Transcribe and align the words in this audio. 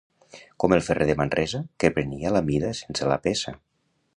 Com 0.63 0.73
el 0.77 0.81
ferrer 0.87 1.07
de 1.09 1.15
Manresa, 1.19 1.61
que 1.83 1.91
prenia 1.99 2.33
la 2.37 2.43
mida 2.51 2.73
sense 2.81 3.11
la 3.13 3.23
peça. 3.29 3.55